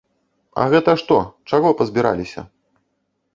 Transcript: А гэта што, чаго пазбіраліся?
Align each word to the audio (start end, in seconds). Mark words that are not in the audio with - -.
А 0.61 0.63
гэта 0.71 0.95
што, 1.01 1.17
чаго 1.51 1.75
пазбіраліся? 1.83 2.47